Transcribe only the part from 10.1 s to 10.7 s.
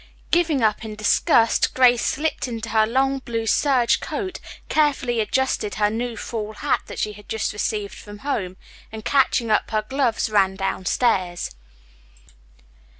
ran